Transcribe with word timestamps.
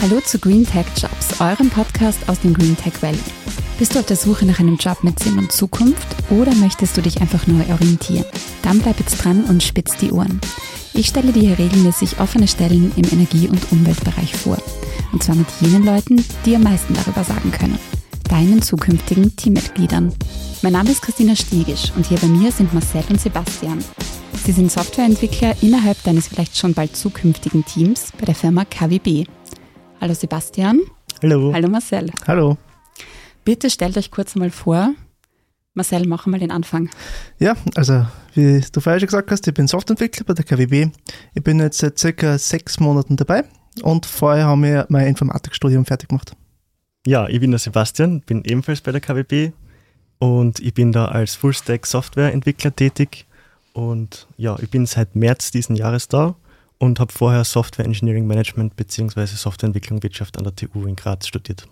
Hallo 0.00 0.20
zu 0.20 0.38
Green 0.38 0.64
Tech 0.64 0.86
Jobs, 0.96 1.40
eurem 1.40 1.70
Podcast 1.70 2.28
aus 2.28 2.38
dem 2.38 2.54
Green 2.54 2.76
Tech 2.76 3.02
Valley. 3.02 3.18
Bist 3.80 3.94
du 3.94 3.98
auf 3.98 4.06
der 4.06 4.16
Suche 4.16 4.46
nach 4.46 4.60
einem 4.60 4.76
Job 4.76 5.02
mit 5.02 5.18
Sinn 5.18 5.36
und 5.38 5.50
Zukunft 5.50 6.06
oder 6.30 6.54
möchtest 6.54 6.96
du 6.96 7.02
dich 7.02 7.20
einfach 7.20 7.48
neu 7.48 7.64
orientieren? 7.68 8.24
Dann 8.62 8.78
bleib 8.78 9.00
jetzt 9.00 9.24
dran 9.24 9.42
und 9.44 9.60
spitz 9.60 9.96
die 9.96 10.12
Ohren. 10.12 10.40
Ich 10.94 11.08
stelle 11.08 11.32
dir 11.32 11.42
hier 11.42 11.58
regelmäßig 11.58 12.20
offene 12.20 12.46
Stellen 12.46 12.92
im 12.94 13.10
Energie- 13.10 13.48
und 13.48 13.72
Umweltbereich 13.72 14.36
vor. 14.36 14.56
Und 15.12 15.24
zwar 15.24 15.34
mit 15.34 15.48
jenen 15.60 15.84
Leuten, 15.84 16.24
die 16.46 16.54
am 16.54 16.62
meisten 16.62 16.94
darüber 16.94 17.24
sagen 17.24 17.50
können. 17.50 17.78
Deinen 18.30 18.62
zukünftigen 18.62 19.34
Teammitgliedern. 19.34 20.12
Mein 20.62 20.72
Name 20.72 20.92
ist 20.92 21.02
Christina 21.02 21.34
Stiegisch 21.34 21.90
und 21.96 22.06
hier 22.06 22.18
bei 22.18 22.28
mir 22.28 22.52
sind 22.52 22.72
Marcel 22.72 23.02
und 23.10 23.20
Sebastian. 23.20 23.84
Sie 24.46 24.52
sind 24.52 24.70
Softwareentwickler 24.70 25.56
innerhalb 25.60 26.00
deines 26.04 26.28
vielleicht 26.28 26.56
schon 26.56 26.72
bald 26.72 26.96
zukünftigen 26.96 27.64
Teams 27.64 28.12
bei 28.16 28.26
der 28.26 28.36
Firma 28.36 28.64
KWB. 28.64 29.26
Hallo 30.00 30.14
Sebastian. 30.14 30.80
Hallo. 31.22 31.52
Hallo 31.52 31.68
Marcel. 31.68 32.10
Hallo. 32.28 32.56
Bitte 33.44 33.68
stellt 33.68 33.96
euch 33.96 34.12
kurz 34.12 34.36
mal 34.36 34.50
vor. 34.50 34.94
Marcel, 35.74 36.06
mach 36.06 36.26
mal 36.26 36.38
den 36.38 36.52
Anfang. 36.52 36.88
Ja, 37.40 37.56
also 37.74 38.06
wie 38.34 38.60
du 38.72 38.80
vorher 38.80 39.00
schon 39.00 39.08
gesagt 39.08 39.30
hast, 39.32 39.48
ich 39.48 39.54
bin 39.54 39.66
Softwareentwickler 39.66 40.24
bei 40.24 40.34
der 40.34 40.44
KWB. 40.44 40.92
Ich 41.34 41.42
bin 41.42 41.58
jetzt 41.58 41.78
seit 41.78 41.98
circa 41.98 42.38
sechs 42.38 42.78
Monaten 42.78 43.16
dabei 43.16 43.44
und 43.82 44.06
vorher 44.06 44.44
haben 44.46 44.62
wir 44.62 44.86
mein 44.88 45.08
Informatikstudium 45.08 45.84
fertig 45.84 46.10
gemacht. 46.10 46.36
Ja, 47.04 47.26
ich 47.28 47.40
bin 47.40 47.50
der 47.50 47.58
Sebastian, 47.58 48.20
bin 48.20 48.44
ebenfalls 48.44 48.80
bei 48.80 48.92
der 48.92 49.00
KWB 49.00 49.50
und 50.20 50.60
ich 50.60 50.74
bin 50.74 50.92
da 50.92 51.06
als 51.06 51.34
Fullstack 51.34 51.86
Softwareentwickler 51.86 52.74
tätig 52.74 53.26
und 53.72 54.28
ja, 54.36 54.56
ich 54.60 54.70
bin 54.70 54.86
seit 54.86 55.16
März 55.16 55.50
diesen 55.50 55.74
Jahres 55.74 56.06
da 56.06 56.36
und 56.78 57.00
habe 57.00 57.12
vorher 57.12 57.44
Software 57.44 57.84
Engineering 57.84 58.26
Management 58.26 58.76
bzw. 58.76 59.26
Softwareentwicklung 59.26 60.02
Wirtschaft 60.02 60.38
an 60.38 60.44
der 60.44 60.54
TU 60.54 60.86
in 60.86 60.96
Graz 60.96 61.26
studiert. 61.26 61.66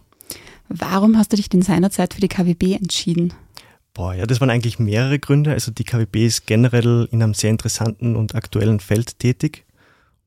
Warum 0.68 1.16
hast 1.16 1.32
du 1.32 1.36
dich 1.36 1.48
denn 1.48 1.62
seinerzeit 1.62 2.14
für 2.14 2.20
die 2.20 2.28
KWB 2.28 2.74
entschieden? 2.74 3.32
Boah, 3.94 4.14
ja, 4.14 4.26
das 4.26 4.40
waren 4.40 4.50
eigentlich 4.50 4.78
mehrere 4.78 5.18
Gründe. 5.18 5.52
Also 5.52 5.70
die 5.70 5.84
KWB 5.84 6.26
ist 6.26 6.46
generell 6.46 7.08
in 7.10 7.22
einem 7.22 7.34
sehr 7.34 7.50
interessanten 7.50 8.16
und 8.16 8.34
aktuellen 8.34 8.80
Feld 8.80 9.18
tätig. 9.18 9.64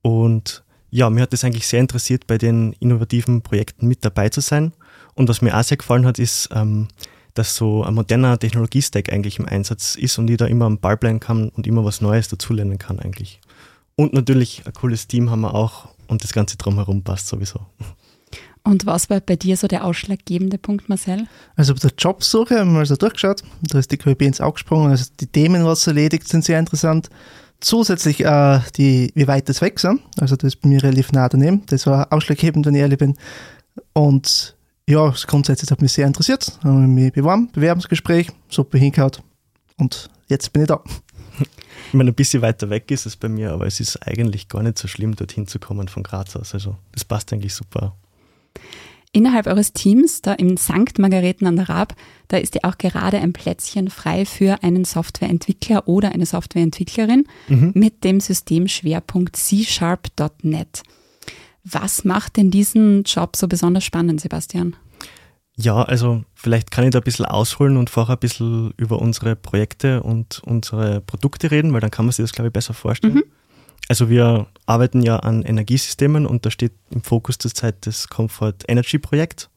Und 0.01 0.63
ja, 0.89 1.09
mir 1.09 1.21
hat 1.21 1.33
es 1.33 1.43
eigentlich 1.43 1.67
sehr 1.67 1.79
interessiert, 1.79 2.25
bei 2.25 2.37
den 2.37 2.73
innovativen 2.79 3.41
Projekten 3.41 3.87
mit 3.87 4.03
dabei 4.03 4.29
zu 4.29 4.41
sein. 4.41 4.73
Und 5.13 5.29
was 5.29 5.41
mir 5.41 5.55
auch 5.55 5.63
sehr 5.63 5.77
gefallen 5.77 6.05
hat, 6.05 6.17
ist, 6.17 6.49
ähm, 6.51 6.87
dass 7.35 7.55
so 7.55 7.83
ein 7.83 7.93
moderner 7.93 8.39
Technologiestack 8.39 9.11
eigentlich 9.11 9.37
im 9.37 9.45
Einsatz 9.45 9.95
ist 9.95 10.17
und 10.17 10.29
ich 10.29 10.37
da 10.37 10.45
immer 10.45 10.65
am 10.65 10.79
Ball 10.79 10.97
bleiben 10.97 11.19
kann 11.19 11.49
und 11.49 11.67
immer 11.67 11.85
was 11.85 12.01
Neues 12.01 12.27
dazulernen 12.27 12.79
kann 12.79 12.99
eigentlich. 12.99 13.39
Und 13.99 14.13
natürlich 14.13 14.63
ein 14.65 14.71
cooles 14.71 15.07
Team 15.07 15.29
haben 15.29 15.41
wir 15.41 15.53
auch 15.53 15.89
und 16.07 16.23
das 16.23 16.31
Ganze 16.31 16.55
drumherum 16.55 17.03
passt 17.03 17.27
sowieso. 17.27 17.59
Und 18.63 18.85
was 18.85 19.09
war 19.09 19.19
bei 19.19 19.35
dir 19.35 19.57
so 19.57 19.67
der 19.67 19.83
ausschlaggebende 19.83 20.57
Punkt, 20.57 20.87
Marcel? 20.87 21.27
Also 21.57 21.73
bei 21.73 21.81
der 21.81 21.91
Jobsuche 21.97 22.59
haben 22.59 22.71
wir 22.71 22.79
also 22.79 22.95
durchgeschaut, 22.95 23.43
da 23.61 23.77
ist 23.77 23.91
die 23.91 23.97
KWB 23.97 24.21
ins 24.21 24.39
Auge 24.39 24.53
gesprungen, 24.53 24.89
also 24.89 25.03
die 25.19 25.27
Themen, 25.27 25.65
was 25.65 25.85
erledigt, 25.85 26.29
sind 26.29 26.45
sehr 26.45 26.59
interessant. 26.59 27.09
Zusätzlich 27.59 28.23
äh, 28.23 28.61
die, 28.77 29.11
wie 29.15 29.27
weit 29.27 29.49
das 29.49 29.59
weg 29.59 29.81
sind, 29.81 29.99
also 30.17 30.37
das 30.37 30.53
ist 30.53 30.61
bei 30.61 30.69
mir 30.69 30.81
relativ 30.81 31.11
nah 31.11 31.27
daneben, 31.27 31.65
das 31.65 31.85
war 31.85 32.13
ausschlaggebend, 32.13 32.65
wenn 32.67 32.75
ich 32.75 32.81
ehrlich 32.81 32.99
bin. 32.99 33.17
Und 33.91 34.55
ja, 34.87 35.13
grundsätzlich 35.27 35.69
hat 35.71 35.81
mich 35.81 35.91
sehr 35.91 36.07
interessiert, 36.07 36.57
habe 36.63 36.87
mich 36.87 37.11
beworben, 37.11 37.51
Bewerbungsgespräch, 37.51 38.31
super 38.47 38.77
hingehauen 38.77 39.17
und 39.75 40.09
jetzt 40.29 40.53
bin 40.53 40.61
ich 40.61 40.69
da. 40.69 40.81
Ich 41.89 41.93
meine, 41.95 42.11
ein 42.11 42.15
bisschen 42.15 42.43
weiter 42.43 42.69
weg 42.69 42.91
ist 42.91 43.07
es 43.07 43.15
bei 43.15 43.29
mir, 43.29 43.51
aber 43.51 43.65
es 43.65 43.79
ist 43.79 43.97
eigentlich 44.07 44.47
gar 44.47 44.61
nicht 44.61 44.77
so 44.77 44.87
schlimm, 44.87 45.15
dorthin 45.15 45.47
zu 45.47 45.57
kommen 45.57 45.87
von 45.87 46.03
Graz 46.03 46.35
aus. 46.35 46.53
Also 46.53 46.77
das 46.91 47.03
passt 47.03 47.33
eigentlich 47.33 47.55
super. 47.55 47.95
Innerhalb 49.11 49.47
eures 49.47 49.73
Teams, 49.73 50.21
da 50.21 50.33
im 50.33 50.55
St. 50.55 50.99
Margareten 50.99 51.47
an 51.47 51.55
der 51.55 51.67
Raab, 51.67 51.95
da 52.27 52.37
ist 52.37 52.53
ja 52.53 52.61
auch 52.63 52.77
gerade 52.77 53.17
ein 53.17 53.33
Plätzchen 53.33 53.89
frei 53.89 54.23
für 54.23 54.61
einen 54.61 54.85
Softwareentwickler 54.85 55.87
oder 55.87 56.11
eine 56.11 56.27
Softwareentwicklerin 56.27 57.25
mhm. 57.47 57.71
mit 57.73 58.03
dem 58.03 58.19
Systemschwerpunkt 58.19 59.35
C-Sharp.net. 59.35 60.83
Was 61.63 62.05
macht 62.05 62.37
denn 62.37 62.51
diesen 62.51 63.01
Job 63.03 63.35
so 63.35 63.47
besonders 63.47 63.83
spannend, 63.83 64.21
Sebastian? 64.21 64.75
Ja, 65.61 65.83
also 65.83 66.23
vielleicht 66.35 66.71
kann 66.71 66.85
ich 66.85 66.91
da 66.91 66.99
ein 66.99 67.03
bisschen 67.03 67.25
ausholen 67.25 67.75
und 67.75 67.89
vorher 67.89 68.15
ein 68.15 68.19
bisschen 68.19 68.73
über 68.77 68.99
unsere 68.99 69.35
Projekte 69.35 70.01
und 70.01 70.41
unsere 70.45 71.01
Produkte 71.01 71.51
reden, 71.51 71.73
weil 71.73 71.81
dann 71.81 71.91
kann 71.91 72.05
man 72.05 72.13
sich 72.13 72.23
das, 72.23 72.31
glaube 72.31 72.47
ich, 72.47 72.53
besser 72.53 72.73
vorstellen. 72.73 73.15
Mhm. 73.15 73.23
Also 73.89 74.09
wir 74.09 74.47
arbeiten 74.67 75.01
ja 75.01 75.17
an 75.17 75.41
Energiesystemen 75.41 76.25
und 76.25 76.45
da 76.45 76.51
steht 76.51 76.71
im 76.91 77.01
Fokus 77.01 77.39
der 77.39 77.53
Zeit 77.53 77.75
das 77.81 78.07
Comfort 78.07 78.55
Energy 78.69 78.99
Projekt. 78.99 79.49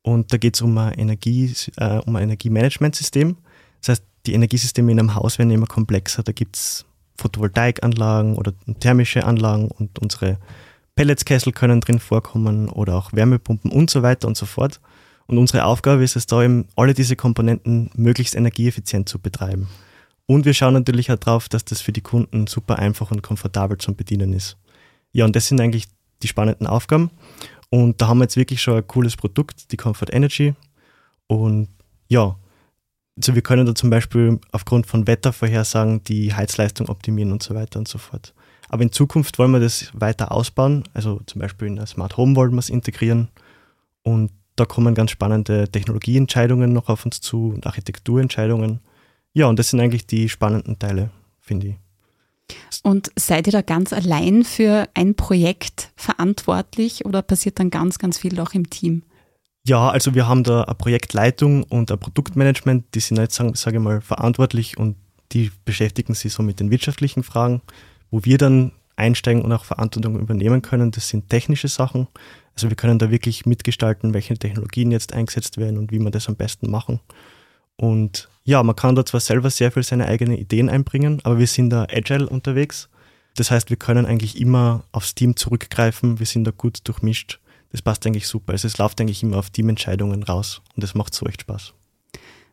Und 0.00 0.32
da 0.32 0.38
geht 0.38 0.54
es 0.54 0.62
um 0.62 0.76
ein, 0.78 0.94
Energie, 0.94 1.54
äh, 1.76 1.98
um 1.98 2.16
ein 2.16 2.22
Energiemanagementsystem. 2.24 3.36
Das 3.80 3.88
heißt, 3.90 4.04
die 4.24 4.32
Energiesysteme 4.32 4.90
in 4.90 5.00
einem 5.00 5.14
Haus 5.14 5.38
werden 5.38 5.50
immer 5.50 5.66
komplexer. 5.66 6.22
Da 6.22 6.32
gibt 6.32 6.56
es 6.56 6.86
Photovoltaikanlagen 7.18 8.36
oder 8.36 8.54
thermische 8.80 9.24
Anlagen 9.24 9.68
und 9.68 9.98
unsere 9.98 10.38
Pelletskessel 10.94 11.52
können 11.52 11.82
drin 11.82 11.98
vorkommen 11.98 12.70
oder 12.70 12.96
auch 12.96 13.12
Wärmepumpen 13.12 13.70
und 13.70 13.90
so 13.90 14.02
weiter 14.02 14.28
und 14.28 14.36
so 14.36 14.46
fort. 14.46 14.80
Und 15.26 15.38
unsere 15.38 15.64
Aufgabe 15.64 16.04
ist 16.04 16.16
es 16.16 16.26
da 16.26 16.42
eben, 16.42 16.66
alle 16.76 16.94
diese 16.94 17.16
Komponenten 17.16 17.90
möglichst 17.94 18.34
energieeffizient 18.34 19.08
zu 19.08 19.18
betreiben. 19.18 19.68
Und 20.26 20.44
wir 20.44 20.54
schauen 20.54 20.74
natürlich 20.74 21.10
auch 21.10 21.16
drauf, 21.16 21.48
dass 21.48 21.64
das 21.64 21.80
für 21.80 21.92
die 21.92 22.00
Kunden 22.00 22.46
super 22.46 22.78
einfach 22.78 23.10
und 23.10 23.22
komfortabel 23.22 23.78
zum 23.78 23.96
Bedienen 23.96 24.32
ist. 24.32 24.56
Ja, 25.12 25.24
und 25.24 25.36
das 25.36 25.48
sind 25.48 25.60
eigentlich 25.60 25.88
die 26.22 26.28
spannenden 26.28 26.66
Aufgaben. 26.66 27.10
Und 27.70 28.00
da 28.00 28.08
haben 28.08 28.18
wir 28.18 28.24
jetzt 28.24 28.36
wirklich 28.36 28.62
schon 28.62 28.76
ein 28.76 28.86
cooles 28.86 29.16
Produkt, 29.16 29.72
die 29.72 29.76
Comfort 29.76 30.12
Energy. 30.12 30.54
Und 31.26 31.68
ja, 32.08 32.36
also 33.16 33.34
wir 33.34 33.42
können 33.42 33.66
da 33.66 33.74
zum 33.74 33.90
Beispiel 33.90 34.38
aufgrund 34.52 34.86
von 34.86 35.06
Wettervorhersagen 35.06 36.02
die 36.04 36.34
Heizleistung 36.34 36.88
optimieren 36.88 37.32
und 37.32 37.42
so 37.42 37.54
weiter 37.54 37.78
und 37.78 37.88
so 37.88 37.98
fort. 37.98 38.34
Aber 38.68 38.82
in 38.82 38.92
Zukunft 38.92 39.38
wollen 39.38 39.50
wir 39.50 39.60
das 39.60 39.90
weiter 39.92 40.32
ausbauen. 40.32 40.84
Also 40.94 41.20
zum 41.26 41.40
Beispiel 41.40 41.68
in 41.68 41.76
der 41.76 41.86
Smart 41.86 42.16
Home 42.16 42.36
wollen 42.36 42.52
wir 42.52 42.58
es 42.58 42.70
integrieren. 42.70 43.28
Und 44.02 44.30
da 44.56 44.64
kommen 44.64 44.94
ganz 44.94 45.10
spannende 45.10 45.68
Technologieentscheidungen 45.68 46.72
noch 46.72 46.88
auf 46.88 47.04
uns 47.04 47.20
zu 47.20 47.48
und 47.48 47.66
Architekturentscheidungen. 47.66 48.80
Ja, 49.32 49.46
und 49.46 49.58
das 49.58 49.70
sind 49.70 49.80
eigentlich 49.80 50.06
die 50.06 50.28
spannenden 50.28 50.78
Teile, 50.78 51.10
finde 51.40 51.68
ich. 51.68 51.74
Und 52.82 53.10
seid 53.16 53.46
ihr 53.46 53.52
da 53.52 53.62
ganz 53.62 53.92
allein 53.92 54.44
für 54.44 54.88
ein 54.94 55.14
Projekt 55.14 55.90
verantwortlich 55.96 57.06
oder 57.06 57.22
passiert 57.22 57.58
dann 57.58 57.70
ganz, 57.70 57.98
ganz 57.98 58.18
viel 58.18 58.38
auch 58.40 58.52
im 58.52 58.68
Team? 58.68 59.02
Ja, 59.64 59.90
also 59.90 60.14
wir 60.14 60.26
haben 60.26 60.42
da 60.42 60.62
eine 60.62 60.74
Projektleitung 60.74 61.62
und 61.62 61.92
ein 61.92 61.98
Produktmanagement, 61.98 62.94
die 62.94 63.00
sind 63.00 63.18
jetzt, 63.18 63.36
sage 63.36 63.76
ich 63.76 63.82
mal, 63.82 64.00
verantwortlich 64.00 64.76
und 64.76 64.96
die 65.30 65.50
beschäftigen 65.64 66.14
sich 66.14 66.32
so 66.32 66.42
mit 66.42 66.60
den 66.60 66.70
wirtschaftlichen 66.70 67.22
Fragen, 67.22 67.62
wo 68.10 68.24
wir 68.24 68.38
dann 68.38 68.72
einsteigen 68.96 69.42
und 69.42 69.52
auch 69.52 69.64
Verantwortung 69.64 70.18
übernehmen 70.18 70.62
können. 70.62 70.90
Das 70.90 71.08
sind 71.08 71.28
technische 71.28 71.68
Sachen. 71.68 72.08
Also 72.54 72.68
wir 72.68 72.76
können 72.76 72.98
da 72.98 73.10
wirklich 73.10 73.46
mitgestalten, 73.46 74.14
welche 74.14 74.36
Technologien 74.36 74.90
jetzt 74.90 75.12
eingesetzt 75.12 75.58
werden 75.58 75.78
und 75.78 75.90
wie 75.90 75.98
wir 75.98 76.10
das 76.10 76.28
am 76.28 76.36
besten 76.36 76.70
machen. 76.70 77.00
Und 77.76 78.28
ja, 78.44 78.62
man 78.62 78.76
kann 78.76 78.94
da 78.94 79.04
zwar 79.04 79.20
selber 79.20 79.50
sehr 79.50 79.72
viel 79.72 79.82
seine 79.82 80.06
eigenen 80.06 80.36
Ideen 80.36 80.68
einbringen, 80.68 81.20
aber 81.24 81.38
wir 81.38 81.46
sind 81.46 81.70
da 81.70 81.86
agile 81.90 82.28
unterwegs. 82.28 82.88
Das 83.36 83.50
heißt, 83.50 83.70
wir 83.70 83.76
können 83.76 84.04
eigentlich 84.04 84.38
immer 84.38 84.84
aufs 84.92 85.14
Team 85.14 85.36
zurückgreifen, 85.36 86.18
wir 86.18 86.26
sind 86.26 86.44
da 86.44 86.50
gut 86.50 86.80
durchmischt. 86.84 87.40
Das 87.70 87.80
passt 87.80 88.06
eigentlich 88.06 88.28
super. 88.28 88.52
Also 88.52 88.68
es 88.68 88.76
läuft 88.76 89.00
eigentlich 89.00 89.22
immer 89.22 89.38
auf 89.38 89.48
Teamentscheidungen 89.48 90.22
raus 90.22 90.60
und 90.74 90.84
das 90.84 90.94
macht 90.94 91.14
so 91.14 91.24
echt 91.26 91.40
Spaß. 91.42 91.72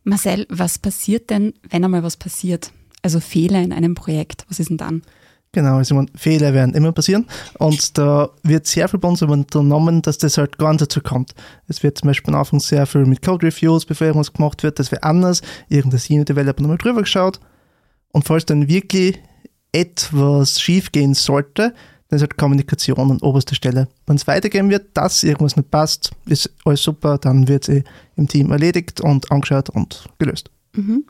Marcel, 0.03 0.45
was 0.49 0.79
passiert 0.79 1.29
denn, 1.29 1.53
wenn 1.69 1.83
einmal 1.83 2.03
was 2.03 2.15
passiert? 2.15 2.71
Also 3.01 3.19
Fehler 3.19 3.61
in 3.61 3.73
einem 3.73 3.95
Projekt, 3.95 4.45
was 4.49 4.59
ist 4.59 4.69
denn 4.69 4.77
dann? 4.77 5.01
Genau, 5.51 5.77
also 5.77 5.95
meine, 5.95 6.07
Fehler 6.15 6.53
werden 6.53 6.75
immer 6.75 6.91
passieren 6.91 7.25
und 7.57 7.97
da 7.97 8.29
wird 8.43 8.67
sehr 8.67 8.87
viel 8.87 8.99
bei 8.99 9.07
uns 9.07 9.23
unternommen, 9.23 10.03
dass 10.03 10.19
das 10.19 10.37
halt 10.37 10.59
gar 10.59 10.69
nicht 10.69 10.81
dazu 10.81 11.01
kommt. 11.01 11.33
Es 11.67 11.81
wird 11.81 11.97
zum 11.97 12.07
Beispiel 12.07 12.33
am 12.35 12.39
Anfang 12.39 12.59
sehr 12.59 12.85
viel 12.85 13.05
mit 13.05 13.23
Code 13.23 13.47
Reviews, 13.47 13.85
bevor 13.85 14.07
irgendwas 14.07 14.31
gemacht 14.31 14.61
wird, 14.61 14.77
das 14.77 14.91
wäre 14.91 15.01
anders. 15.01 15.41
Irgendein 15.67 15.99
Senior 15.99 16.25
Developer 16.25 16.61
nochmal 16.61 16.77
drüber 16.77 17.01
geschaut 17.01 17.39
und 18.11 18.25
falls 18.25 18.45
dann 18.45 18.67
wirklich 18.67 19.19
etwas 19.71 20.61
schiefgehen 20.61 21.15
sollte, 21.15 21.73
dann 22.09 22.17
ist 22.17 22.21
halt 22.21 22.37
Kommunikation 22.37 23.11
an 23.11 23.21
oberster 23.21 23.55
Stelle. 23.55 23.87
Wenn 24.07 24.15
es 24.15 24.27
weitergehen 24.27 24.69
wird, 24.69 24.95
dass 24.95 25.23
irgendwas 25.23 25.55
nicht 25.55 25.71
passt, 25.71 26.11
ist 26.25 26.51
alles 26.65 26.83
super, 26.83 27.17
dann 27.17 27.47
wird 27.47 27.69
es 27.69 27.75
eh 27.75 27.83
im 28.15 28.27
Team 28.27 28.51
erledigt 28.51 29.01
und 29.01 29.31
angeschaut 29.31 29.69
und 29.69 30.09
gelöst. 30.17 30.49
Mhm. 30.73 31.05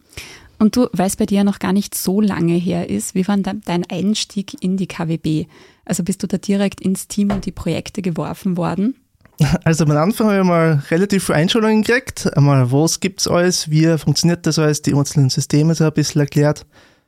Und 0.60 0.76
du, 0.76 0.88
weil 0.92 1.08
es 1.08 1.16
bei 1.16 1.26
dir 1.26 1.44
noch 1.44 1.60
gar 1.60 1.74
nicht 1.74 1.96
so 1.96 2.20
lange 2.20 2.54
her 2.54 2.90
ist, 2.90 3.16
wie 3.16 3.28
war 3.28 3.38
dein 3.38 3.86
Einstieg 3.90 4.62
in 4.62 4.76
die 4.76 4.88
KWB? 4.88 5.46
Also 5.86 6.04
bist 6.04 6.22
du 6.22 6.28
da 6.28 6.38
direkt 6.38 6.82
ins 6.82 7.08
Team 7.08 7.32
und 7.32 7.46
die 7.46 7.52
Projekte 7.52 8.02
geworfen 8.02 8.58
worden? 8.58 8.96
Also 9.64 9.86
am 9.86 9.92
Anfang 9.92 10.28
habe 10.28 10.40
ich 10.40 10.46
mal 10.46 10.84
relativ 10.92 11.26
viele 11.26 11.38
Einschulungen 11.38 11.84
gekriegt. 11.84 12.36
Einmal, 12.36 12.72
was 12.74 13.00
gibt 13.00 13.22
es 13.22 13.28
alles, 13.28 13.70
wie 13.72 13.98
funktioniert 13.98 14.46
das 14.46 14.60
alles, 14.60 14.82
die 14.82 14.94
einzelnen 14.94 15.30
Systeme 15.30 15.74
so 15.76 15.86
ein 15.86 15.94
bisschen 15.94 16.22
erklärt. 16.22 16.66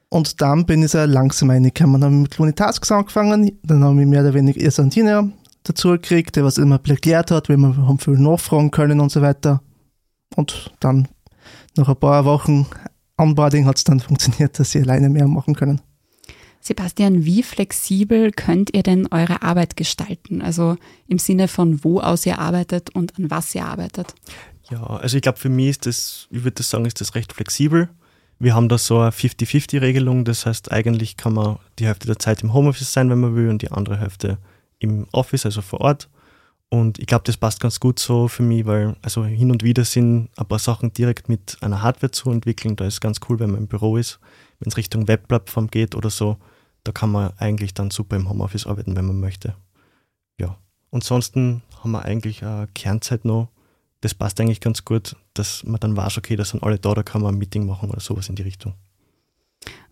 Und 0.07 0.41
dann 0.41 0.65
bin 0.65 0.81
ich 0.83 0.91
sehr 0.91 1.07
langsam 1.07 1.49
reingekommen. 1.49 1.99
Dann 1.99 2.09
habe 2.09 2.15
ich 2.15 2.21
mit 2.21 2.31
Clone 2.31 2.55
Tasks 2.55 2.91
angefangen, 2.91 3.59
dann 3.63 3.83
habe 3.83 3.99
ich 3.99 4.07
mehr 4.07 4.21
oder 4.21 4.33
weniger 4.33 4.89
Team 4.89 5.33
dazu 5.63 5.89
gekriegt, 5.89 6.37
der 6.37 6.45
was 6.45 6.57
immer 6.57 6.79
erklärt 6.87 7.31
hat, 7.31 7.49
wie 7.49 7.57
wir 7.57 7.97
viel 7.99 8.17
nachfragen 8.17 8.71
können 8.71 8.99
und 9.01 9.11
so 9.11 9.21
weiter. 9.21 9.61
Und 10.35 10.71
dann 10.79 11.09
nach 11.75 11.89
ein 11.89 11.95
paar 11.97 12.25
Wochen 12.25 12.65
Onboarding 13.21 13.65
hat 13.65 13.77
es 13.77 13.83
dann 13.83 13.99
funktioniert, 13.99 14.59
dass 14.59 14.71
sie 14.71 14.81
alleine 14.81 15.09
mehr 15.09 15.27
machen 15.27 15.55
können. 15.55 15.81
Sebastian, 16.59 17.25
wie 17.25 17.41
flexibel 17.41 18.31
könnt 18.31 18.73
ihr 18.73 18.83
denn 18.83 19.07
eure 19.11 19.41
Arbeit 19.41 19.75
gestalten? 19.75 20.41
Also 20.41 20.77
im 21.07 21.17
Sinne 21.17 21.47
von 21.47 21.83
wo 21.83 21.99
aus 21.99 22.25
ihr 22.25 22.37
arbeitet 22.37 22.91
und 22.91 23.17
an 23.17 23.31
was 23.31 23.55
ihr 23.55 23.65
arbeitet? 23.65 24.13
Ja, 24.69 24.83
also 24.83 25.17
ich 25.17 25.23
glaube, 25.23 25.39
für 25.39 25.49
mich 25.49 25.69
ist 25.69 25.85
das, 25.87 26.27
ich 26.29 26.43
würde 26.43 26.61
sagen, 26.61 26.85
ist 26.85 27.01
das 27.01 27.15
recht 27.15 27.33
flexibel. 27.33 27.89
Wir 28.37 28.55
haben 28.55 28.69
da 28.69 28.77
so 28.77 28.99
eine 28.99 29.11
50-50-Regelung, 29.11 30.23
das 30.23 30.45
heißt, 30.45 30.71
eigentlich 30.71 31.17
kann 31.17 31.33
man 31.33 31.57
die 31.79 31.85
Hälfte 31.85 32.07
der 32.07 32.19
Zeit 32.19 32.41
im 32.43 32.53
Homeoffice 32.53 32.93
sein, 32.93 33.09
wenn 33.09 33.19
man 33.19 33.35
will, 33.35 33.49
und 33.49 33.61
die 33.61 33.71
andere 33.71 33.99
Hälfte 33.99 34.37
im 34.79 35.07
Office, 35.11 35.45
also 35.45 35.61
vor 35.61 35.81
Ort. 35.81 36.09
Und 36.73 36.99
ich 36.99 37.05
glaube, 37.05 37.25
das 37.25 37.35
passt 37.35 37.59
ganz 37.59 37.81
gut 37.81 37.99
so 37.99 38.29
für 38.29 38.43
mich, 38.43 38.65
weil 38.65 38.95
also 39.01 39.25
hin 39.25 39.51
und 39.51 39.61
wieder 39.61 39.83
sind 39.83 40.29
ein 40.37 40.45
paar 40.45 40.57
Sachen 40.57 40.93
direkt 40.93 41.27
mit 41.27 41.57
einer 41.59 41.81
Hardware 41.81 42.11
zu 42.11 42.31
entwickeln. 42.31 42.77
Da 42.77 42.85
ist 42.85 43.01
ganz 43.01 43.19
cool, 43.27 43.41
wenn 43.41 43.51
man 43.51 43.59
im 43.59 43.67
Büro 43.67 43.97
ist. 43.97 44.21
Wenn 44.59 44.69
es 44.69 44.77
Richtung 44.77 45.09
Webplattform 45.09 45.67
geht 45.67 45.95
oder 45.95 46.09
so, 46.09 46.37
da 46.85 46.93
kann 46.93 47.11
man 47.11 47.33
eigentlich 47.37 47.73
dann 47.73 47.91
super 47.91 48.15
im 48.15 48.29
Homeoffice 48.29 48.67
arbeiten, 48.67 48.95
wenn 48.95 49.05
man 49.05 49.19
möchte. 49.19 49.53
Ja. 50.39 50.57
Ansonsten 50.91 51.61
haben 51.83 51.91
wir 51.91 52.05
eigentlich 52.05 52.41
eine 52.41 52.69
Kernzeit 52.73 53.25
noch. 53.25 53.49
Das 53.99 54.13
passt 54.13 54.39
eigentlich 54.39 54.61
ganz 54.61 54.85
gut, 54.85 55.17
dass 55.33 55.65
man 55.65 55.81
dann 55.81 55.97
weiß, 55.97 56.19
okay, 56.19 56.37
da 56.37 56.45
sind 56.45 56.63
alle 56.63 56.79
da, 56.79 56.93
da 56.93 57.03
kann 57.03 57.21
man 57.21 57.35
ein 57.35 57.37
Meeting 57.37 57.65
machen 57.65 57.89
oder 57.89 57.99
sowas 57.99 58.29
in 58.29 58.35
die 58.35 58.43
Richtung. 58.43 58.75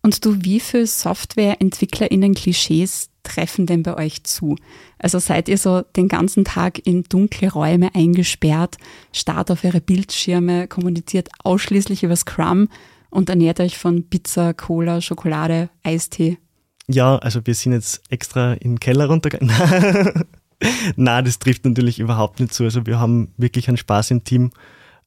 Und 0.01 0.23
du, 0.23 0.43
wie 0.43 0.61
viele 0.61 0.87
SoftwareentwicklerInnen-Klischees 0.87 3.09
treffen 3.29 3.65
denn 3.65 3.83
bei 3.83 3.95
euch 3.95 4.23
zu? 4.23 4.55
Also 4.97 5.19
seid 5.19 5.47
ihr 5.47 5.57
so 5.57 5.81
den 5.95 6.07
ganzen 6.07 6.45
Tag 6.45 6.85
in 6.85 7.03
dunkle 7.03 7.51
Räume 7.51 7.93
eingesperrt, 7.95 8.77
starrt 9.13 9.51
auf 9.51 9.63
eure 9.63 9.81
Bildschirme, 9.81 10.67
kommuniziert 10.67 11.29
ausschließlich 11.43 12.03
über 12.03 12.15
Scrum 12.15 12.67
und 13.09 13.29
ernährt 13.29 13.59
euch 13.59 13.77
von 13.77 14.03
Pizza, 14.09 14.53
Cola, 14.53 15.01
Schokolade, 15.01 15.69
Eistee? 15.83 16.37
Ja, 16.87 17.17
also 17.17 17.45
wir 17.45 17.53
sind 17.53 17.73
jetzt 17.73 18.01
extra 18.09 18.53
in 18.53 18.71
den 18.71 18.79
Keller 18.79 19.05
runtergegangen. 19.05 19.55
Nein, 20.95 21.25
das 21.25 21.39
trifft 21.39 21.65
natürlich 21.65 21.99
überhaupt 21.99 22.39
nicht 22.39 22.53
zu. 22.53 22.63
Also 22.63 22.85
wir 22.85 22.99
haben 22.99 23.33
wirklich 23.37 23.67
einen 23.67 23.77
Spaß 23.77 24.11
im 24.11 24.23
Team. 24.23 24.51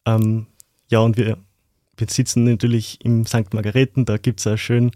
Ähm, 0.06 0.46
ja, 0.88 1.00
und 1.00 1.16
wir 1.16 1.38
wir 1.96 2.08
sitzen 2.08 2.44
natürlich 2.44 3.04
im 3.04 3.26
St. 3.26 3.52
Margareten, 3.52 4.04
da 4.04 4.16
gibt 4.16 4.40
es 4.40 4.46
eine 4.46 4.58
schöne 4.58 4.90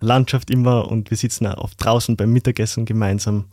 Landschaft 0.00 0.50
immer 0.50 0.90
und 0.90 1.10
wir 1.10 1.16
sitzen 1.16 1.46
auch 1.46 1.58
oft 1.58 1.82
draußen 1.82 2.16
beim 2.16 2.32
Mittagessen 2.32 2.84
gemeinsam. 2.84 3.46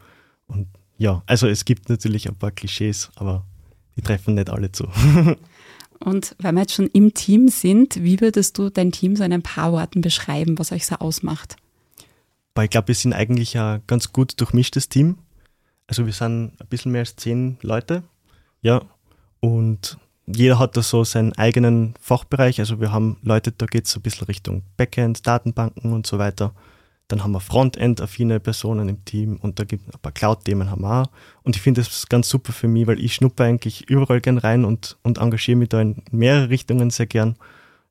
Und 0.48 0.68
ja, 0.98 1.24
also 1.25 1.48
es 1.48 1.66
gibt 1.66 1.90
natürlich 1.90 2.28
ein 2.28 2.36
paar 2.36 2.51
Klischees, 2.51 3.10
aber 3.16 3.45
die 3.95 4.01
treffen 4.01 4.36
nicht 4.36 4.50
alle 4.50 4.72
zu. 4.72 4.88
Und 6.00 6.36
weil 6.40 6.51
wir 6.54 6.62
jetzt 6.62 6.74
schon 6.74 6.88
im 6.88 7.13
Team 7.13 7.48
sind, 7.48 8.04
wie 8.04 8.19
würdest 8.19 8.57
du 8.57 8.69
dein 8.69 8.92
Team 8.92 9.16
so 9.16 9.24
in 9.24 9.31
ein 9.31 9.42
paar 9.42 9.72
Worten 9.72 10.01
beschreiben, 10.01 10.60
was 10.60 10.72
euch 10.72 10.86
so 10.86 10.95
ausmacht? 10.95 11.56
ich 12.62 12.69
glaube, 12.69 12.90
wir 12.90 12.95
sind 12.95 13.13
eigentlich 13.13 13.57
ein 13.57 13.81
ganz 13.88 14.13
gut 14.13 14.40
durchmischtes 14.40 14.90
Team. 14.90 15.18
Also 15.88 16.06
wir 16.06 16.13
sind 16.13 16.54
ein 16.60 16.68
bisschen 16.69 16.92
mehr 16.92 17.01
als 17.01 17.16
zehn 17.16 17.57
Leute. 17.62 18.04
Ja. 18.62 18.84
Und 19.40 19.98
jeder 20.25 20.59
hat 20.59 20.77
da 20.77 20.81
so 20.81 21.03
seinen 21.03 21.33
eigenen 21.33 21.95
Fachbereich. 21.99 22.59
Also 22.59 22.79
wir 22.79 22.91
haben 22.91 23.17
Leute, 23.23 23.51
da 23.51 23.65
geht 23.65 23.85
es 23.85 23.91
so 23.91 23.99
ein 23.99 24.03
bisschen 24.03 24.27
Richtung 24.27 24.63
Backend, 24.77 25.25
Datenbanken 25.27 25.91
und 25.91 26.07
so 26.07 26.17
weiter. 26.17 26.53
Dann 27.09 27.23
haben 27.23 27.33
wir 27.33 27.41
Frontend-affine 27.41 28.39
Personen 28.39 28.87
im 28.87 29.03
Team 29.03 29.37
und 29.41 29.59
da 29.59 29.65
gibt 29.65 29.87
es 29.87 29.93
ein 29.93 29.99
paar 29.99 30.13
Cloud-Themen 30.13 30.71
haben 30.71 30.81
wir 30.81 31.03
auch. 31.03 31.07
Und 31.43 31.55
ich 31.55 31.61
finde 31.61 31.81
das 31.81 32.07
ganz 32.07 32.29
super 32.29 32.53
für 32.53 32.69
mich, 32.69 32.87
weil 32.87 32.99
ich 32.99 33.15
schnuppe 33.15 33.43
eigentlich 33.43 33.89
überall 33.89 34.21
gern 34.21 34.37
rein 34.37 34.63
und, 34.63 34.97
und 35.03 35.17
engagiere 35.17 35.57
mich 35.57 35.69
da 35.69 35.81
in 35.81 36.01
mehrere 36.11 36.49
Richtungen 36.49 36.89
sehr 36.89 37.05
gern. 37.05 37.35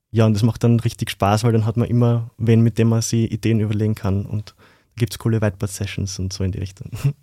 Ja, 0.09 0.25
und 0.25 0.33
das 0.33 0.43
macht 0.43 0.63
dann 0.63 0.79
richtig 0.79 1.11
Spaß, 1.11 1.43
weil 1.43 1.53
dann 1.53 1.65
hat 1.65 1.77
man 1.77 1.87
immer 1.87 2.31
wen, 2.37 2.61
mit 2.61 2.77
dem 2.77 2.89
man 2.89 3.01
sich 3.01 3.31
Ideen 3.31 3.59
überlegen 3.59 3.95
kann 3.95 4.25
und 4.25 4.55
gibt 4.95 5.13
es 5.13 5.19
coole 5.19 5.41
Whiteboard-Sessions 5.41 6.19
und 6.19 6.33
so 6.33 6.43
in 6.43 6.51
die 6.51 6.59
Richtung. 6.59 6.91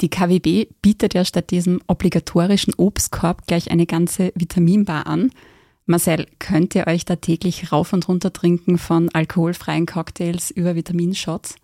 Die 0.00 0.08
KWB 0.08 0.68
bietet 0.82 1.14
ja 1.14 1.24
statt 1.24 1.50
diesem 1.50 1.80
obligatorischen 1.86 2.74
Obstkorb 2.74 3.46
gleich 3.46 3.70
eine 3.70 3.86
ganze 3.86 4.32
Vitaminbar 4.34 5.06
an. 5.06 5.30
Marcel, 5.86 6.26
könnt 6.38 6.74
ihr 6.74 6.86
euch 6.86 7.04
da 7.04 7.16
täglich 7.16 7.70
rauf 7.70 7.92
und 7.92 8.08
runter 8.08 8.32
trinken 8.32 8.78
von 8.78 9.10
alkoholfreien 9.12 9.86
Cocktails 9.86 10.50
über 10.50 10.74
Vitaminshots? 10.74 11.56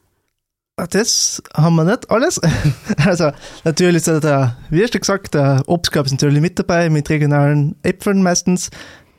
Ah, 0.76 0.86
das 0.86 1.42
haben 1.54 1.76
wir 1.76 1.84
nicht 1.84 2.10
alles. 2.10 2.40
Also 3.04 3.32
natürlich 3.64 4.06
ist 4.06 4.24
der, 4.24 4.56
wie 4.70 4.82
hast 4.82 4.94
du 4.94 5.00
gesagt, 5.00 5.34
der 5.34 5.62
Obstkorb 5.66 6.06
ist 6.06 6.12
natürlich 6.12 6.40
mit 6.40 6.58
dabei, 6.58 6.90
mit 6.90 7.08
regionalen 7.10 7.76
Äpfeln 7.82 8.22
meistens. 8.22 8.70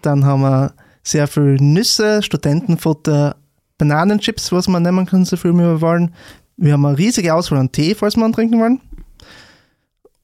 Dann 0.01 0.25
haben 0.25 0.41
wir 0.41 0.73
sehr 1.03 1.27
viel 1.27 1.57
Nüsse, 1.59 2.21
Studentenfutter, 2.23 3.35
Bananenchips, 3.77 4.51
was 4.51 4.67
man 4.67 4.83
nehmen 4.83 5.05
kann, 5.05 5.25
so 5.25 5.35
viel 5.37 5.53
wir 5.53 5.81
wollen. 5.81 6.13
Wir 6.57 6.73
haben 6.73 6.85
eine 6.85 6.97
riesige 6.97 7.33
Auswahl 7.33 7.59
an 7.59 7.71
Tee, 7.71 7.95
falls 7.95 8.15
wir 8.15 8.23
einen 8.23 8.33
trinken 8.33 8.59
wollen. 8.59 8.79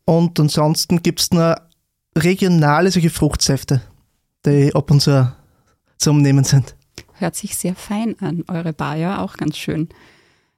Und 0.08 0.40
ansonsten 0.40 1.04
gibt 1.04 1.20
es 1.20 1.32
noch 1.32 1.58
regionale 2.18 2.90
solche 2.92 3.10
Fruchtsäfte, 3.10 3.82
die 4.46 4.74
ab 4.74 4.90
und 4.90 5.02
zu 5.02 5.36
zum 5.98 6.22
Nehmen 6.22 6.46
sind. 6.46 6.76
Hört 7.16 7.36
sich 7.36 7.58
sehr 7.58 7.76
fein 7.76 8.16
an, 8.22 8.46
eure 8.48 8.72
Bar, 8.72 8.96
ja, 8.96 9.22
auch 9.22 9.36
ganz 9.36 9.58
schön. 9.58 9.90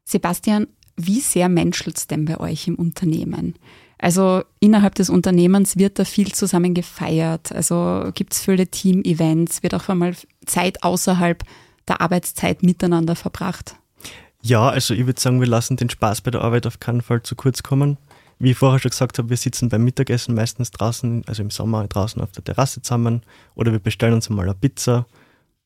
Sebastian, 0.06 0.68
wie 0.98 1.20
sehr 1.20 1.50
menschelt 1.50 1.98
es 1.98 2.06
denn 2.06 2.26
bei 2.26 2.40
euch 2.40 2.68
im 2.68 2.76
Unternehmen? 2.76 3.56
Also 3.98 4.44
innerhalb 4.60 4.94
des 4.94 5.10
Unternehmens 5.10 5.78
wird 5.78 5.98
da 5.98 6.06
viel 6.06 6.32
zusammen 6.32 6.76
gefeiert. 6.76 7.52
Also 7.52 8.12
gibt 8.14 8.34
es 8.34 8.42
viele 8.42 8.68
Team-Events, 8.68 9.64
wird 9.64 9.74
auch 9.74 9.90
einmal 9.90 10.14
Zeit 10.46 10.84
außerhalb 10.84 11.44
der 11.88 12.02
Arbeitszeit 12.02 12.62
miteinander 12.62 13.16
verbracht. 13.16 13.76
Ja, 14.44 14.70
also 14.70 14.94
ich 14.94 15.08
würde 15.08 15.20
sagen, 15.20 15.40
wir 15.40 15.48
lassen 15.48 15.76
den 15.76 15.90
Spaß 15.90 16.22
bei 16.22 16.30
der 16.30 16.42
Arbeit 16.42 16.68
auf 16.68 16.80
keinen 16.80 17.02
Fall 17.02 17.24
zu 17.24 17.36
kurz 17.36 17.64
kommen 17.64 17.98
wie 18.40 18.52
ich 18.52 18.58
vorher 18.58 18.80
schon 18.80 18.92
gesagt 18.92 19.18
habe, 19.18 19.30
wir 19.30 19.38
sitzen 19.38 19.70
beim 19.70 19.84
Mittagessen 19.84 20.34
meistens 20.34 20.72
draußen, 20.72 21.24
also 21.28 21.44
im 21.44 21.50
Sommer 21.50 21.88
draußen 21.88 22.22
auf 22.22 22.32
der 22.32 22.44
Terrasse 22.44 22.82
zusammen 22.82 23.22
oder 23.54 23.72
wir 23.72 23.80
bestellen 23.80 24.14
uns 24.14 24.30
mal 24.30 24.44
eine 24.44 24.56
Pizza 24.56 25.06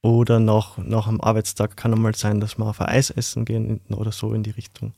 oder 0.01 0.39
nach, 0.39 0.77
nach 0.79 1.07
einem 1.07 1.21
Arbeitstag 1.21 1.77
kann 1.77 1.93
einmal 1.93 2.15
sein, 2.15 2.41
dass 2.41 2.57
wir 2.57 2.65
auf 2.65 2.81
ein 2.81 2.87
Eis 2.87 3.09
essen 3.09 3.45
gehen 3.45 3.79
oder 3.89 4.11
so 4.11 4.33
in 4.33 4.43
die 4.43 4.51
Richtung. 4.51 4.93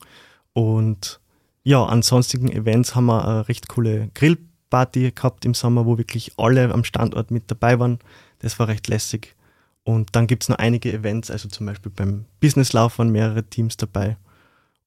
Und 0.54 1.20
ja, 1.64 1.84
an 1.84 2.02
sonstigen 2.02 2.52
Events 2.52 2.96
haben 2.96 3.06
wir 3.06 3.28
eine 3.28 3.48
recht 3.48 3.68
coole 3.68 4.10
Grillparty 4.14 5.12
gehabt 5.12 5.46
im 5.46 5.54
Sommer, 5.54 5.86
wo 5.86 5.98
wirklich 5.98 6.34
alle 6.38 6.74
am 6.74 6.84
Standort 6.84 7.30
mit 7.30 7.52
dabei 7.52 7.78
waren. 7.78 8.00
Das 8.40 8.58
war 8.58 8.68
recht 8.68 8.88
lässig. 8.88 9.36
Und 9.84 10.16
dann 10.16 10.26
gibt 10.26 10.44
es 10.44 10.50
noch 10.50 10.58
einige 10.58 10.92
Events, 10.92 11.30
also 11.30 11.50
zum 11.50 11.68
Beispiel 11.68 11.92
beim 11.96 12.26
Businesslauf 12.40 12.98
waren 12.98 13.12
mehrere 13.12 13.44
Teams 13.44 13.78
dabei. 13.78 14.18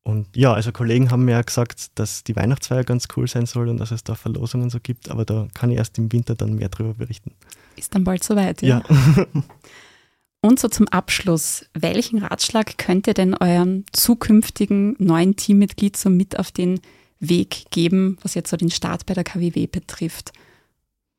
Und 0.03 0.35
ja, 0.35 0.55
also 0.55 0.73
Kollegen 0.73 1.11
haben 1.11 1.27
mir 1.27 1.33
ja 1.33 1.43
gesagt, 1.43 1.99
dass 1.99 2.25
die 2.25 2.35
Weihnachtsfeier 2.35 2.85
ganz 2.85 3.09
cool 3.17 3.29
sein 3.29 3.47
soll 3.47 3.69
und 3.69 3.77
dass 3.77 3.91
es 3.91 4.05
da 4.05 4.15
Verlosungen 4.15 4.71
so 4.71 4.81
gibt, 4.81 5.11
aber 5.11 5.25
da 5.25 5.49
kann 5.53 5.71
ich 5.71 5.77
erst 5.77 5.99
im 5.99 6.11
Winter 6.11 6.35
dann 6.35 6.55
mehr 6.55 6.71
darüber 6.71 6.95
berichten. 6.95 7.33
Ist 7.77 7.95
dann 7.95 8.05
bald 8.05 8.25
soweit, 8.25 8.63
ja. 8.63 8.83
ja. 8.89 9.27
und 10.41 10.59
so 10.59 10.69
zum 10.69 10.89
Abschluss, 10.89 11.67
welchen 11.75 12.23
Ratschlag 12.23 12.79
könnt 12.79 13.07
ihr 13.07 13.15
denn 13.15 13.35
eurem 13.35 13.85
zukünftigen 13.93 14.97
neuen 14.99 15.37
Teammitglied 15.37 15.97
so 15.97 16.09
mit 16.09 16.39
auf 16.39 16.53
den 16.53 16.81
Weg 17.21 17.67
geben, 17.71 18.17
was 18.23 18.35
jetzt 18.35 18.51
so 18.51 18.57
den 18.57 18.71
Start 18.71 19.05
bei 19.05 19.13
der 19.13 19.25
KWW 19.25 19.67
betrifft? 19.67 20.33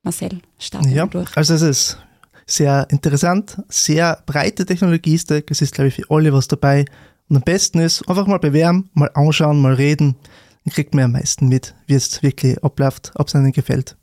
Marcel, 0.03 0.39
starten 0.57 0.89
ja, 0.89 1.05
durch. 1.05 1.35
Also 1.35 1.53
es 1.53 1.61
ist 1.61 1.97
sehr 2.45 2.87
interessant, 2.89 3.61
sehr 3.67 4.23
breite 4.25 4.65
Technologie-Stack, 4.65 5.51
es 5.51 5.61
ist 5.61 5.75
glaube 5.75 5.89
ich 5.89 5.95
für 5.95 6.09
alle 6.09 6.33
was 6.33 6.47
dabei 6.47 6.85
und 7.29 7.37
am 7.37 7.43
besten 7.43 7.79
ist, 7.79 8.07
einfach 8.09 8.27
mal 8.27 8.39
bewerben, 8.39 8.89
mal 8.93 9.11
anschauen, 9.13 9.61
mal 9.61 9.73
reden. 9.73 10.15
Dann 10.65 10.73
kriegt 10.73 10.93
man 10.93 11.05
am 11.05 11.11
meisten 11.13 11.47
mit, 11.47 11.75
wie 11.87 11.93
es 11.93 12.21
wirklich 12.23 12.63
abläuft, 12.63 13.11
ob 13.15 13.27
es 13.27 13.35
einem 13.35 13.51
gefällt. 13.51 13.97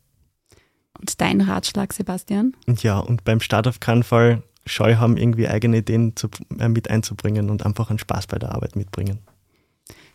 Und 0.99 1.21
dein 1.21 1.40
Ratschlag, 1.40 1.92
Sebastian? 1.92 2.54
Ja, 2.80 2.99
und 2.99 3.25
beim 3.25 3.40
Start 3.40 3.66
auf 3.66 3.80
keinen 3.80 4.02
Fall 4.02 4.42
scheu 4.64 4.97
haben, 4.97 5.16
irgendwie 5.16 5.49
eigene 5.49 5.78
Ideen 5.78 6.16
zu, 6.16 6.28
äh, 6.59 6.68
mit 6.68 6.88
einzubringen 6.88 7.50
und 7.50 7.66
einfach 7.66 7.90
einen 7.90 7.99
Spaß 7.99 8.26
bei 8.26 8.38
der 8.38 8.52
Arbeit 8.52 8.76
mitbringen. 8.76 9.18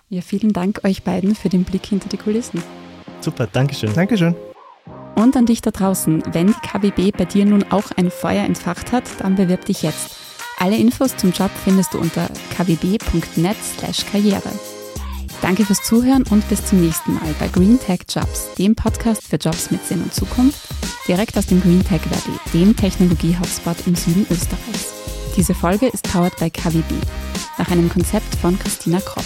Ja, 0.10 0.22
vielen 0.22 0.52
Dank 0.52 0.84
euch 0.84 1.04
beiden 1.04 1.36
für 1.36 1.50
den 1.50 1.64
Blick 1.64 1.86
hinter 1.86 2.10
die 2.10 2.18
Kulissen. 2.18 2.62
Super, 3.22 3.48
Dankeschön. 3.48 3.94
Dankeschön. 3.94 4.36
Und 5.16 5.38
an 5.38 5.46
dich 5.46 5.62
da 5.62 5.72
draußen, 5.72 6.24
wenn 6.34 6.48
die 6.48 6.54
KBB 6.54 7.16
bei 7.16 7.26
dir 7.26 7.46
nun 7.46 7.64
auch 7.72 7.92
ein 7.92 8.10
Feuer 8.10 8.44
entfacht 8.44 8.92
hat, 8.92 9.04
dann 9.20 9.36
bewirb 9.36 9.66
dich 9.66 9.84
jetzt. 9.84 10.21
Alle 10.62 10.78
Infos 10.78 11.18
zum 11.18 11.32
Job 11.32 11.50
findest 11.64 11.96
du 11.96 11.98
unter 11.98 12.30
kwb.net/karriere. 12.56 14.52
Danke 15.42 15.66
fürs 15.66 15.82
Zuhören 15.82 16.22
und 16.30 16.48
bis 16.50 16.64
zum 16.68 16.82
nächsten 16.82 17.16
Mal 17.16 17.34
bei 17.40 17.48
Green 17.48 17.80
Tech 17.80 18.02
Jobs, 18.08 18.54
dem 18.60 18.76
Podcast 18.76 19.24
für 19.24 19.38
Jobs 19.38 19.72
mit 19.72 19.84
Sinn 19.84 20.04
und 20.04 20.14
Zukunft, 20.14 20.60
direkt 21.08 21.36
aus 21.36 21.48
dem 21.48 21.64
Green 21.64 21.84
Tech 21.84 22.02
Valley, 22.12 22.38
dem 22.54 22.76
Technologie-Hotspot 22.76 23.88
im 23.88 23.96
Süden 23.96 24.28
Österreichs. 24.30 24.94
Diese 25.36 25.56
Folge 25.56 25.88
ist 25.88 26.04
powered 26.14 26.38
by 26.38 26.52
KWB, 26.52 26.94
nach 27.58 27.72
einem 27.72 27.90
Konzept 27.90 28.36
von 28.36 28.60
Christina 28.60 29.00
Kropp. 29.00 29.26